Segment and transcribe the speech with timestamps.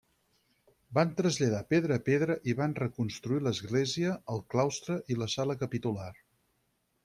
[0.97, 6.13] Van traslladar pedra a pedra i van reconstruir l'església, el claustre i la sala capitular.